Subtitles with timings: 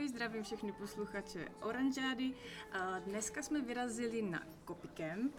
[0.00, 2.32] Ahoj, zdravím všechny posluchače Oranžády.
[3.04, 5.32] Dneska jsme vyrazili na Copycamp,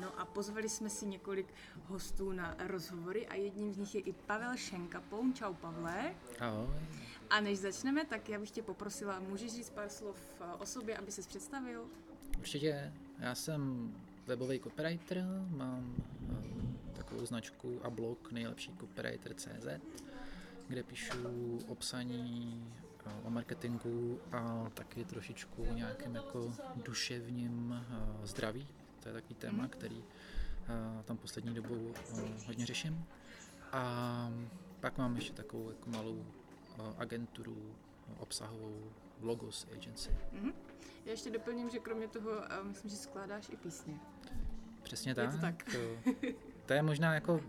[0.00, 1.54] no a pozvali jsme si několik
[1.86, 5.34] hostů na rozhovory a jedním z nich je i Pavel Šenkapoun.
[5.34, 6.14] Čau Pavle.
[6.40, 6.66] Ahoj.
[7.30, 10.16] A než začneme, tak já bych tě poprosila, můžeš říct pár slov
[10.58, 11.86] o sobě, aby ses představil?
[12.38, 12.92] Určitě.
[13.18, 13.92] Já jsem
[14.26, 15.94] webový copywriter, mám
[16.92, 19.66] takovou značku a blog nejlepší copywriter.cz,
[20.68, 22.64] kde píšu obsaní
[23.24, 27.86] o marketingu a taky trošičku o nějakém jako duševním
[28.22, 28.68] zdraví.
[29.00, 29.68] To je takový téma, mhm.
[29.68, 30.04] který
[31.04, 31.92] tam poslední dobou
[32.46, 33.06] hodně řeším.
[33.72, 34.32] A
[34.80, 36.26] pak mám ještě takovou jako malou
[36.98, 37.74] agenturu
[38.18, 38.90] obsahovou
[39.20, 40.10] Logos Agency.
[40.10, 40.52] Mm-hmm.
[41.04, 42.30] Já ještě doplním, že kromě toho,
[42.62, 43.94] myslím, že skládáš i písně.
[44.82, 45.24] Přesně tak.
[45.24, 45.64] Je to tak.
[45.64, 46.12] To,
[46.66, 47.40] to je možná jako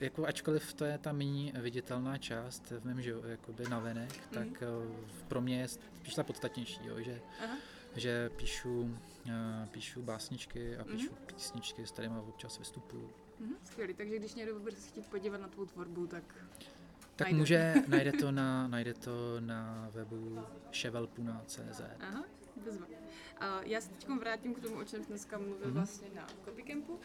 [0.00, 4.34] jako ačkoliv to je ta méně viditelná část v mém životě, jakoby navenek, mm-hmm.
[4.34, 4.96] tak uh,
[5.28, 7.56] pro mě je spíš ta podstatnější, jo, že, Aha.
[7.96, 11.34] že píšu, uh, píšu básničky a píšu mm-hmm.
[11.34, 13.10] písničky, s kterými občas vystupuju.
[13.42, 16.24] Mm-hmm, skvělý, takže když někdo bude chtít podívat na tvou tvorbu, tak
[17.16, 17.38] tak najde.
[17.38, 20.38] může, najde to na, najde to na webu
[20.72, 21.80] chevelpuna.cz.
[22.00, 22.24] Aha,
[22.64, 22.99] bezva.
[23.62, 25.72] Já se teď vrátím k tomu, o čem dneska mluvil mm-hmm.
[25.72, 27.00] vlastně na Copycampu.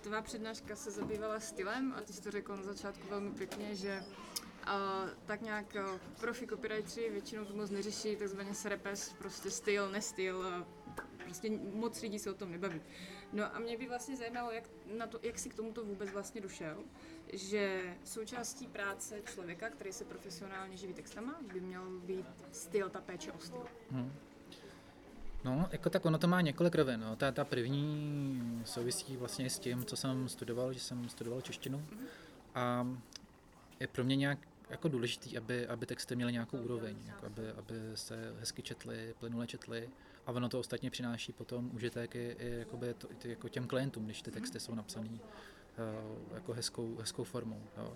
[0.00, 4.02] Tvá přednáška se zabývala stylem a ty jsi to řekl na začátku velmi pěkně, že
[4.64, 5.76] a tak nějak
[6.20, 10.44] profi copywriteri většinou to moc neřeší, takzvaně srepes, prostě styl, nestyl,
[11.24, 12.80] prostě moc lidí se o tom nebaví.
[13.32, 14.64] No a mě by vlastně zajímalo, jak,
[14.96, 16.84] na to, jak jsi k tomuto vůbec vlastně došel,
[17.32, 23.32] že součástí práce člověka, který se profesionálně živí textama, by měl být styl, ta péče
[23.32, 23.66] o styl.
[23.90, 24.12] Hmm.
[25.44, 27.00] No, jako tak ono to má několik rovin.
[27.00, 27.16] No.
[27.16, 31.84] Ta, ta první souvisí vlastně s tím, co jsem studoval, že jsem studoval češtinu.
[32.54, 32.86] A
[33.80, 34.38] je pro mě nějak
[34.70, 39.46] jako důležitý, aby, aby texty měly nějakou úroveň, jako aby, aby se hezky četly, plynule
[39.46, 39.88] četly
[40.26, 44.04] a ono to ostatně přináší potom užitek i, i, jakoby to, i jako těm klientům,
[44.04, 47.62] když ty texty jsou napsané uh, jako hezkou, hezkou formou.
[47.76, 47.92] Jo.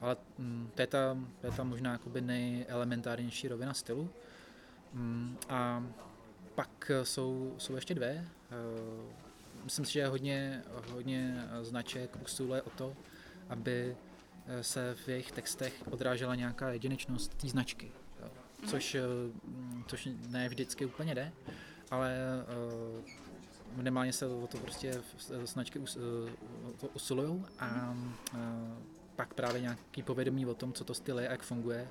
[0.00, 4.10] Ale mm, to, je ta, to je ta možná jakoby nejelementárnější rovina stylu.
[4.92, 5.86] Mm, a
[6.54, 8.28] pak jsou, jsou ještě dvě.
[8.50, 9.12] Uh,
[9.64, 12.96] myslím si, že hodně, hodně značek usiluje o to,
[13.48, 13.96] aby
[14.46, 17.92] Eh, se v jejich textech odrážela nějaká jedinečnost té značky.
[18.22, 18.68] Mhm.
[18.68, 19.02] Což, eh,
[19.86, 21.32] což ne vždycky úplně jde,
[21.90, 22.16] ale
[23.76, 25.02] minimálně se o to prostě
[25.44, 25.98] značky us,
[26.94, 28.38] usilují a uh,
[29.16, 31.88] pak právě nějaký povědomí o tom, co to styl je a jak funguje,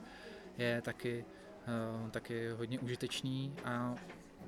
[0.57, 1.25] je taky,
[2.11, 3.95] taky hodně užitečný a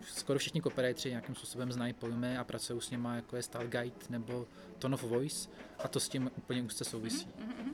[0.08, 4.06] skoro všichni copywriteri nějakým způsobem znají pojmy a pracují s nimi, jako je style guide
[4.10, 4.48] nebo
[4.80, 5.50] tone of voice
[5.80, 7.28] a to s tím úplně úzce souvisí.
[7.28, 7.74] Mm-hmm.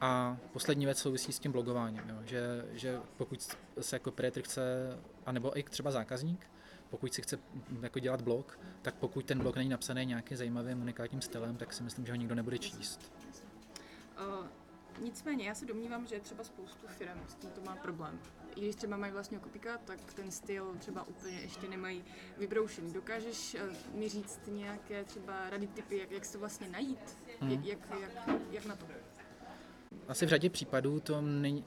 [0.00, 4.62] A poslední věc souvisí s tím blogováním, jo, že, že pokud se jako creator chce,
[5.26, 6.46] anebo i třeba zákazník,
[6.90, 7.38] pokud si chce
[7.82, 11.82] jako dělat blog, tak pokud ten blog není napsaný nějakým zajímavým unikátním stylem, tak si
[11.82, 13.12] myslím, že ho nikdo nebude číst.
[15.02, 18.20] Nicméně, já se domnívám, že třeba spoustu firm s tím to má problém.
[18.56, 22.04] I když třeba mají vlastně kopika, tak ten styl třeba úplně ještě nemají
[22.38, 22.92] vybroušený.
[22.92, 27.18] Dokážeš uh, mi říct nějaké třeba rady, typy, jak, jak se to vlastně najít?
[27.40, 27.50] Hmm.
[27.50, 28.86] Jak, jak, jak, jak na to?
[30.08, 31.64] asi v řadě případů to není,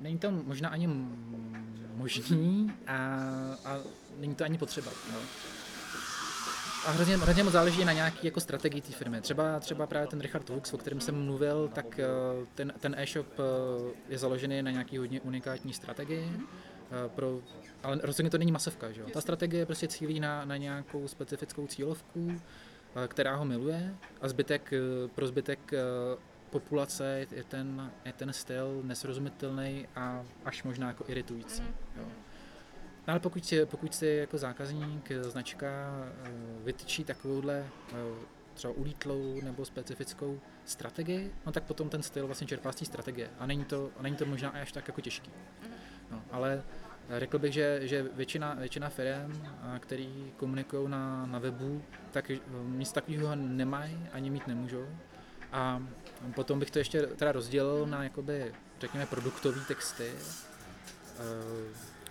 [0.00, 0.88] není to možná ani
[1.94, 2.96] možný a,
[3.64, 3.78] a
[4.16, 4.90] není to ani potřeba.
[5.12, 5.18] No.
[6.86, 9.20] A hrozně, hrozně moc záleží na nějaký jako strategii té firmy.
[9.20, 12.06] Třeba, třeba právě ten Richard Wux, o kterém jsem mluvil, tak eh,
[12.54, 13.42] ten, ten e-shop eh,
[14.08, 16.32] je založený na nějaký hodně unikátní strategii.
[16.36, 17.40] Eh, pro,
[17.82, 18.92] ale rozhodně to není masovka.
[18.92, 19.02] Že?
[19.02, 22.40] Ta strategie prostě cílí na, na nějakou specifickou cílovku,
[23.08, 24.72] která ho miluje a zbytek,
[25.14, 25.72] pro zbytek
[26.50, 31.62] populace je ten, je ten styl nesrozumitelný a až možná jako iritující.
[31.96, 32.04] Jo.
[33.08, 35.66] No ale pokud, pokud si jako zákazník značka
[36.24, 36.30] eh,
[36.64, 37.94] vytyčí takovouhle eh,
[38.54, 43.30] třeba ulítlou nebo specifickou strategii, no tak potom ten styl vlastně čerpá z té strategie
[43.38, 45.30] a není to, není to možná až tak jako těžký.
[45.30, 45.74] Mm.
[46.10, 46.62] No, ale
[47.18, 52.30] řekl bych, že, že většina, většina firm, který komunikují na, na webu, tak
[52.66, 54.86] nic takového nemají ani mít nemůžou.
[55.52, 55.82] A
[56.34, 60.12] potom bych to ještě teda rozdělil na jakoby, řekněme, produktové texty.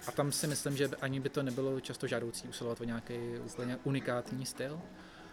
[0.08, 3.18] Eh, a tam si myslím, že ani by to nebylo často žádoucí usilovat o nějaký
[3.46, 4.82] úplně unikátní styl.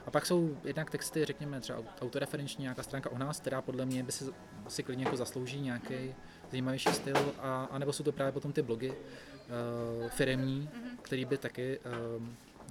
[0.06, 4.02] A pak jsou jednak texty, řekněme třeba autoreferenční nějaká stránka o nás, která podle mě
[4.02, 4.24] by si,
[4.68, 6.14] si klidně jako zaslouží nějaký
[6.50, 10.96] zajímavější styl, a, a nebo jsou to právě potom ty blogy uh, firemní, mm-hmm.
[11.02, 11.78] který by taky
[12.18, 12.26] uh,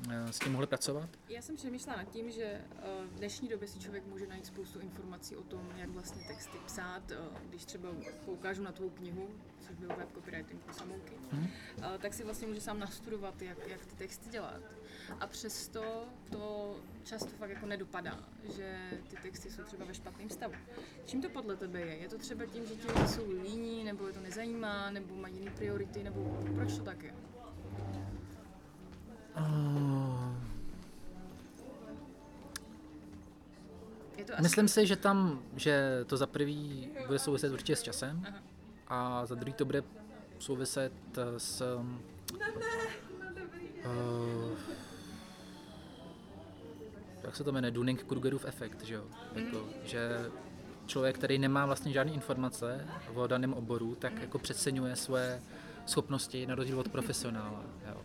[0.09, 1.09] s tím mohli pracovat?
[1.29, 2.61] Já jsem přemýšlela nad tím, že eh,
[3.05, 7.11] v dnešní době si člověk může najít spoustu informací o tom, jak vlastně texty psát.
[7.11, 7.15] Eh,
[7.50, 7.89] když třeba
[8.25, 9.29] poukážu na tvou knihu,
[9.59, 11.47] což byl web copywriting pro samouky, hmm.
[12.00, 14.61] tak si vlastně může sám nastudovat, jak, jak ty texty dělat.
[15.19, 18.19] A přesto to často fakt jako nedopadá,
[18.55, 20.53] že ty texty jsou třeba ve špatném stavu.
[21.05, 21.95] Čím to podle tebe je?
[21.95, 25.51] Je to třeba tím, že ti jsou líní, nebo je to nezajímá, nebo mají jiné
[25.51, 27.13] priority, nebo proč to tak je?
[34.24, 34.42] To asi...
[34.42, 38.38] myslím si, že tam, že to za prvý bude souviset určitě s časem Aha.
[38.88, 39.84] a za druhý to bude
[40.40, 42.02] souviset eh, s um,
[43.86, 44.58] uh,
[47.24, 49.04] jak se to jmenuje, Dunning-Krugerův efekt, že jo?
[49.36, 50.31] Jako, že
[50.86, 55.42] člověk, který nemá vlastně žádné informace o daném oboru, tak jako přeceňuje své
[55.86, 57.64] schopnosti na rozdíl od profesionála.
[57.88, 57.98] Jo.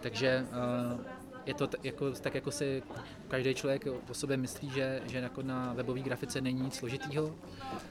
[0.00, 0.46] Takže
[0.94, 1.00] uh,
[1.46, 2.82] je to t- jako, tak jako si
[3.28, 7.34] každý člověk o sobě myslí, že, že jako na webové grafice není nic složitýho,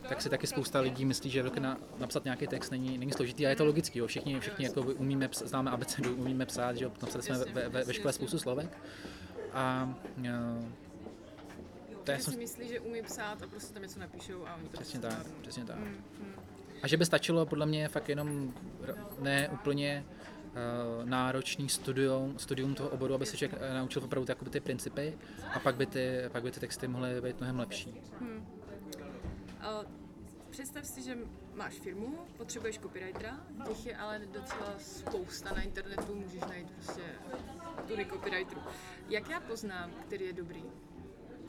[0.09, 3.45] tak si taky spousta lidí myslí, že jako na, napsat nějaký text není, není složitý
[3.45, 3.99] a je to logický.
[3.99, 4.07] Jo.
[4.07, 6.91] Všichni, všichni jako umíme, ps- známe abecedu, umíme psát, že jo.
[7.01, 8.77] napsali jsme ve, ve, ve škole spoustu slovek.
[9.53, 10.25] A uh,
[12.03, 14.63] to já jsem, si myslí, že umí psát a prostě tam něco napíšou a oni
[14.63, 15.41] to přesně prostě tak, zvládnou.
[15.41, 15.77] přesně tak.
[15.77, 16.35] Mm, mm.
[16.83, 18.53] A že by stačilo podle mě fakt jenom
[19.19, 20.05] ne úplně
[21.03, 25.17] náročný studium, studium toho oboru, aby se člověk eh, naučil opravdu ty, jakoby ty principy
[25.53, 28.01] a pak by ty, pak by ty texty mohly být mnohem lepší.
[29.61, 29.81] A
[30.49, 31.17] představ si, že
[31.53, 37.01] máš firmu, potřebuješ copywritera, těch je ale docela spousta na internetu, můžeš najít prostě
[37.87, 38.61] tudy copywriterů.
[39.09, 40.63] Jak já poznám, který je dobrý?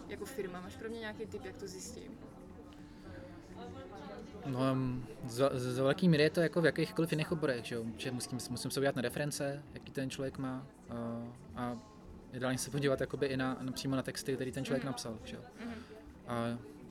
[0.09, 2.19] Jako firma, máš pro mě nějaký tip, jak to zjistím?
[4.47, 7.85] No, um, z, z velké míry je to jako v jakýchkoliv jiných oborech, že, jo?
[7.97, 10.97] že musím, musím se udělat na reference, jaký ten člověk má uh,
[11.57, 11.77] a
[12.33, 15.19] ideálně se podívat jakoby i na, na, přímo na texty, který ten člověk napsal.
[15.25, 15.37] Že?
[15.37, 15.43] jo.
[16.27, 16.35] A,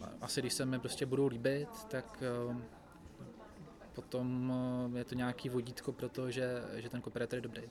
[0.01, 2.55] a asi když se mi prostě budou líbit, tak uh,
[3.93, 4.53] potom
[4.89, 7.63] uh, je to nějaký vodítko pro to, že, že ten copywriter je dobrý.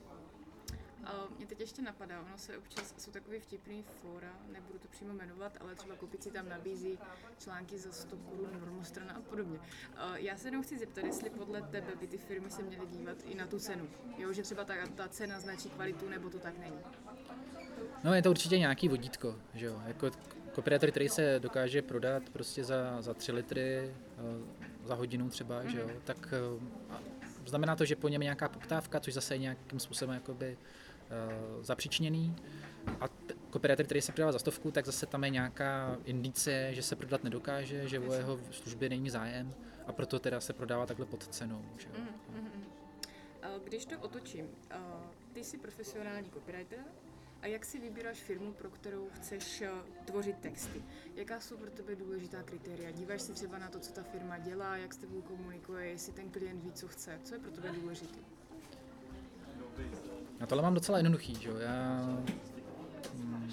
[1.48, 5.74] Teď ještě napadá, ono se občas, jsou takový vtipný fóra, nebudu to přímo jmenovat, ale
[5.74, 6.98] třeba Kopici tam nabízí
[7.38, 9.58] články za 100 korun, normostrana a podobně.
[9.96, 13.16] A já se jenom chci zeptat, jestli podle tebe by ty firmy se měly dívat
[13.24, 13.88] i na tu cenu.
[14.18, 16.78] Jo, že třeba ta, ta cena značí kvalitu, nebo to tak není.
[18.04, 20.10] No je to určitě nějaký vodítko, že jo, jako
[20.54, 23.94] copywriter, který se dokáže prodat prostě za, za 3 litry, eh,
[24.84, 26.98] za hodinu třeba, že jo, tak eh,
[27.46, 30.87] znamená to, že po něm je nějaká poptávka, což zase nějakým způsobem jakoby uh,
[31.60, 32.36] zapříčněný.
[33.00, 33.34] A t-
[33.84, 37.88] který se prodává za stovku, tak zase tam je nějaká indicie, že se prodat nedokáže,
[37.88, 39.54] že o jeho služby není zájem
[39.86, 41.64] a proto teda se prodává takhle pod cenou.
[41.78, 42.04] Že jo.
[43.42, 46.78] A Když to otočím, a ty jsi profesionální copywriter
[47.42, 49.70] a jak si vybíráš firmu, pro kterou chceš eh,
[50.04, 50.82] tvořit texty?
[51.14, 52.90] Jaká jsou pro tebe důležitá kritéria?
[52.90, 56.30] Díváš se třeba na to, co ta firma dělá, jak s tebou komunikuje, jestli ten
[56.30, 57.20] klient ví, co chce?
[57.24, 58.18] Co je pro tebe důležité?
[60.40, 61.56] A tohle mám docela jednoduchý, že jo.
[61.56, 62.00] Já,
[63.14, 63.48] mm,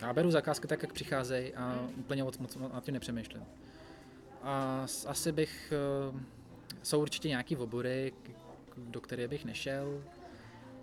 [0.00, 3.44] já beru zakázky tak, jak přicházejí a úplně moc, moc nad tím nepřemýšlím.
[4.42, 6.20] A asi bych, eh,
[6.82, 8.12] jsou určitě nějaký obory,
[8.76, 10.02] do které bych nešel.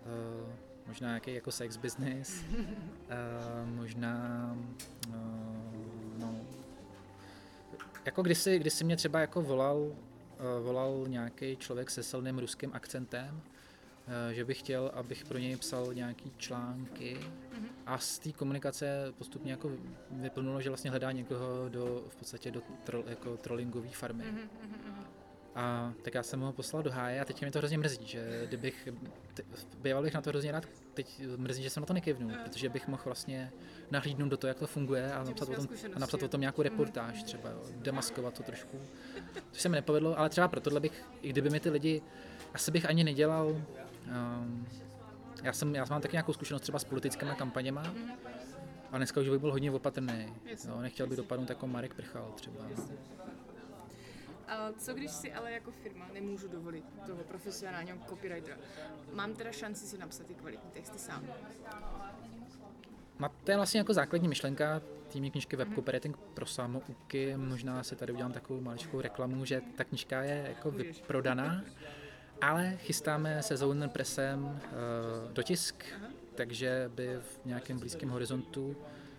[0.06, 2.44] Eh, Možná nějaký jako sex business,
[3.10, 4.56] eh, možná,
[6.18, 6.36] no,
[8.06, 9.92] jako kdysi, kdysi mě třeba jako volal,
[10.64, 13.42] volal nějaký člověk se silným ruským akcentem,
[14.32, 17.18] že bych chtěl, abych pro něj psal nějaký články.
[17.86, 19.72] A z té komunikace postupně jako
[20.12, 24.24] vyplnulo, že vlastně hledá někoho do, v podstatě do tro, jako trollingové farmy.
[25.56, 28.44] A tak já jsem ho poslal do háje a teď mě to hrozně mrzí, že
[28.48, 28.88] kdybych,
[29.34, 29.44] t-
[29.82, 32.88] býval bych na to hrozně rád, teď mrzí, že jsem na to nekivnul, protože bych
[32.88, 33.52] mohl vlastně
[33.92, 36.62] nahlídnout do toho, jak to funguje a napsat, o tom, a napsat o tom nějakou
[36.62, 38.80] reportáž třeba, jo, demaskovat to trošku,
[39.52, 42.02] což se mi nepovedlo, ale třeba pro tohle bych, i kdyby mi ty lidi,
[42.54, 43.62] asi bych ani nedělal,
[45.44, 47.84] já, jsem, já mám taky nějakou zkušenost třeba s politickými kampaněma,
[48.92, 50.34] a dneska už bych byl hodně opatrný.
[50.68, 52.66] Jo, nechtěl bych dopadnout jako Marek Prchal třeba.
[54.48, 58.58] A co když si ale jako firma nemůžu dovolit toho profesionálního copywritera?
[59.14, 61.24] Mám teda šanci si napsat ty kvalitní texty sám.
[63.20, 67.38] No, to je vlastně jako základní myšlenka týmní knižky Web Copywriting pro samouky.
[67.38, 71.64] Možná si tady udělám takovou maličkou reklamu, že ta knižka je jako vyprodaná,
[72.42, 75.86] ale chystáme se Zauner Pressem uh, dotisk,
[76.36, 78.76] takže by v nějakém blízkém horizontu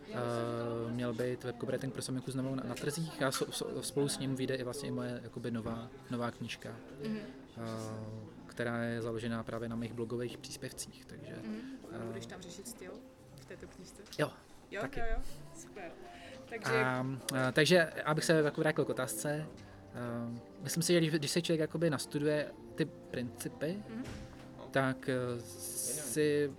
[0.09, 4.09] uh, měl být Web Copywriting pro samouku znovu na, na trzích a so, so, spolu
[4.09, 6.71] s ním vyjde i vlastně i moje jakoby nová, nová knižka,
[7.07, 7.13] uh,
[8.47, 11.05] která je založená právě na mých blogových příspěvcích.
[11.05, 11.35] Takže,
[12.01, 12.93] A budeš tam řešit styl
[13.41, 14.03] v této knižce?
[14.19, 14.31] jo,
[14.71, 15.01] Jo, Taky.
[15.01, 15.23] jo, jo,
[15.55, 15.91] super.
[16.49, 17.07] Takže A,
[17.49, 19.47] a, takže abych se jako vrátil k otázce,
[19.95, 20.30] a,
[20.62, 23.76] myslím si, že když, když se člověk jakoby nastuduje ty principy,
[24.71, 26.50] tak eh, si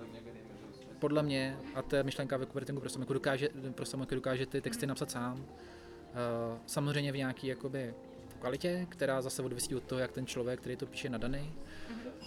[0.99, 4.61] podle mě, a to je myšlenka ve copywritingu pro samoku, dokáže, pro samoku dokáže ty
[4.61, 5.45] texty napsat sám.
[5.45, 7.93] Eh, Samozřejmě v nějaký jakoby
[8.39, 11.53] kvalitě, která zase odvisí od toho, jak ten člověk, který to píše, nadaný.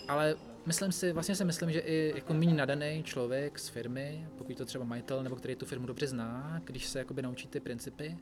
[0.09, 4.56] Ale myslím si, vlastně si myslím, že i jako méně nadaný člověk z firmy, pokud
[4.56, 8.18] to třeba majitel nebo který tu firmu dobře zná, když se jakoby naučí ty principy,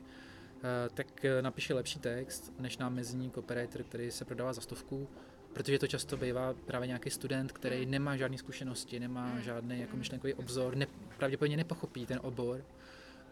[0.93, 5.07] tak eh, napíše lepší text než námezní copywriter, který se prodává za stovku,
[5.53, 10.33] protože to často bývá právě nějaký student, který nemá žádné zkušenosti, nemá žádný jako myšlenkový
[10.33, 10.87] obzor, ne,
[11.17, 12.65] pravděpodobně nepochopí ten obor,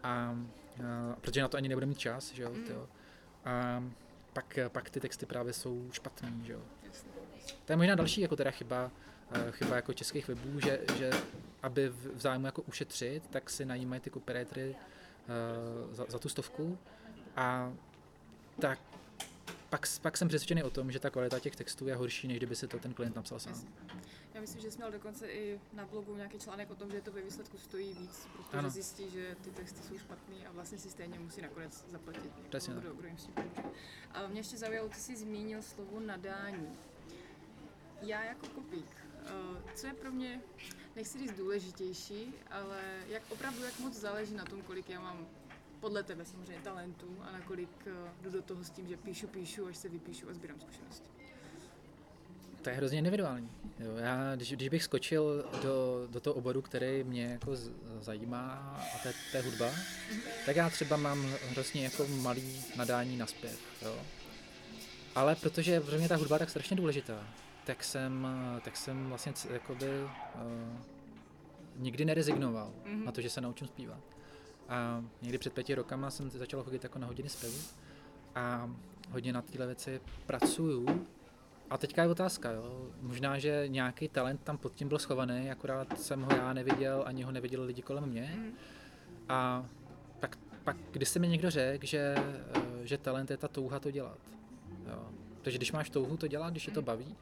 [0.03, 2.87] a, a protože na to ani nebude mít čas, že jo, tyjo.
[3.45, 3.83] A
[4.33, 6.61] pak, pak ty texty právě jsou špatný, že jo.
[7.65, 8.91] To je možná další jako teda chyba,
[9.31, 11.09] eh, chyba jako českých webů, že, že
[11.63, 16.29] aby v v zájmu jako ušetřit, tak si najímají ty copywritery uh, za, za tu
[16.29, 16.77] stovku
[17.39, 17.73] a
[18.61, 18.79] tak
[19.69, 22.55] pak, pak jsem přesvědčený o tom, že ta kvalita těch textů je horší, než kdyby
[22.55, 23.53] si to ten klient napsal sám.
[23.53, 23.69] Jasně.
[24.33, 27.11] Já myslím, že jsi měl dokonce i na blogu nějaký článek o tom, že to
[27.11, 28.69] ve výsledku stojí víc, protože Ano.
[28.69, 32.73] zjistí, že ty texty jsou špatný a vlastně si stejně musí nakonec zaplatit někoho, Přesně
[32.73, 33.61] kdo, kdo jim s tím pomůže.
[34.13, 36.77] A mě ještě zaujalo, ty jsi zmínil slovo nadání.
[38.01, 39.29] Já jako kopík, eh,
[39.75, 40.41] co je pro mě,
[40.95, 45.27] nechci říct důležitější, ale jak opravdu, jak moc záleží na tom, kolik já mám
[45.79, 49.67] podle tebe samozřejmě talentů a nakolik eh, jdu do toho s tím, že píšu, píšu,
[49.67, 51.09] až se vypíšu a sbírám zkušenosti.
[52.61, 53.49] To je hrozně individuální.
[53.79, 57.71] Jo, já, když, když bych skočil do, do toho oboru, který mě jako z,
[58.01, 58.51] zajímá,
[58.95, 59.69] a to je, to je hudba,
[60.45, 63.59] tak já třeba mám hrozně jako malý nadání na zpěv.
[63.81, 63.95] Jo.
[65.15, 67.27] Ale protože pro mě ta hudba je tak strašně důležitá,
[67.65, 68.27] tak jsem,
[68.63, 70.79] tak jsem vlastně jakoby, uh,
[71.75, 73.05] nikdy nerezignoval Mhm.
[73.05, 73.99] na to, že se naučím zpívat.
[74.69, 77.57] A někdy před pěti rokama jsem začal chodit jako na hodiny zpěvu
[78.35, 78.69] a
[79.11, 81.05] hodně na téhle věci pracuju.
[81.69, 82.87] A teďka je otázka, jo.
[83.01, 87.23] Možná, že nějaký talent tam pod tím byl schovaný, akorát jsem ho já neviděl, ani
[87.23, 88.33] ho neviděli lidi kolem mě.
[88.35, 88.51] Mhm.
[89.29, 89.65] A
[90.19, 93.91] pak, pak když se mi někdo řekl, že, eh, že talent je ta touha to
[93.91, 94.19] dělat.
[94.87, 95.09] Jo.
[95.41, 97.15] Takže když máš touhu to dělat, když je to baví,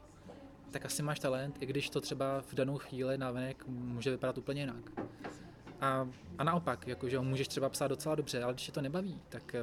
[0.70, 4.62] tak asi máš talent, i když to třeba v danou chvíli navenek může vypadat úplně
[4.62, 4.90] jinak.
[5.80, 6.08] A,
[6.38, 9.60] a naopak, jakože můžeš třeba psát docela dobře, ale když je to nebaví, tak, eh,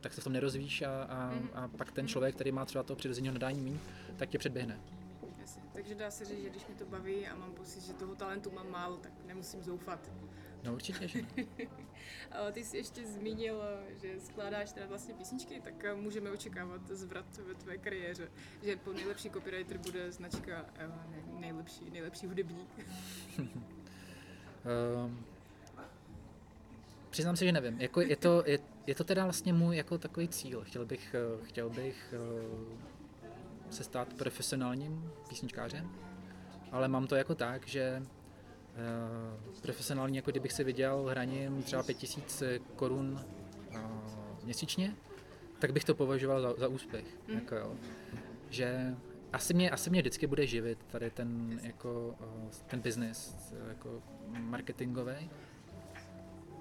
[0.00, 2.96] tak se v tom nerozvíš a, a, a pak ten člověk, který má třeba toho
[2.96, 3.78] přirozeného nadání míň,
[4.16, 4.80] tak tě předběhne.
[5.40, 5.62] Jasně.
[5.72, 8.50] Takže dá se říct, že když mi to baví a mám pocit, že toho talentu
[8.50, 10.10] mám málo, tak nemusím zoufat.
[10.64, 11.20] No určitě, že.
[12.32, 13.62] Ale ty jsi ještě zmínil,
[14.02, 18.28] že skládáš teda vlastně písničky, tak eh, můžeme očekávat zvrat ve tvé kariéře,
[18.62, 22.68] že po nejlepší copywriter bude značka eh, ne, nejlepší, nejlepší hudebník.
[25.04, 25.24] Um,
[27.10, 27.80] přiznám se, že nevím.
[27.80, 30.64] Jako je, to, je, je to teda vlastně můj jako takový cíl.
[30.64, 35.90] Chtěl bych, eh, chtěl bych eh, se stát profesionálním písničkářem,
[36.70, 42.42] ale mám to jako tak, že eh, profesionální, jako kdybych si vydělal hraním třeba 5000
[42.76, 43.20] korun
[44.44, 44.96] měsíčně,
[45.58, 47.04] tak bych to považoval za, za úspěch.
[47.28, 47.38] Mhm.
[47.38, 47.76] Jako jo.
[48.50, 48.94] Že
[49.32, 54.02] asi mě, asi mě vždycky bude živit tady ten, jako, eh, ten business eh, jako
[54.28, 55.30] marketingový.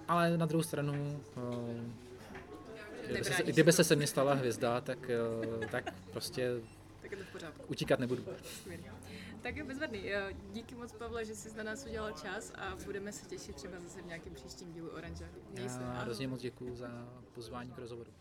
[0.08, 5.68] Ale na druhou stranu, eh, kdyby se, kdyby se se mně stala hvězda, tak, eh,
[5.68, 6.52] tak prostě
[7.02, 7.64] Tak je to v pořádku.
[7.68, 8.24] utíkat nebudu.
[9.42, 10.04] Tak je bezvadný.
[10.54, 14.02] Díky moc, Pavle, že jsi na nás udělal čas a budeme se těšit třeba zase
[14.02, 14.90] v nějakém příštím dílu.
[15.52, 15.82] Měj se.
[15.82, 16.88] Já hrozně moc děkuju za
[17.34, 18.12] pozvání k rozhovoru.